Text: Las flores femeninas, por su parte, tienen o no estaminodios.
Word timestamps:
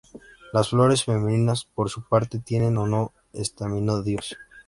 Las 0.51 0.69
flores 0.69 1.03
femeninas, 1.03 1.65
por 1.65 1.91
su 1.91 2.01
parte, 2.01 2.39
tienen 2.39 2.75
o 2.79 2.87
no 2.87 3.13
estaminodios. 3.33 4.35